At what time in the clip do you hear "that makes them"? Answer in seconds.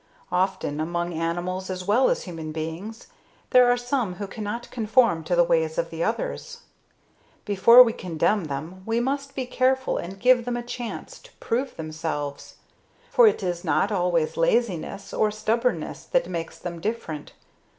16.05-16.81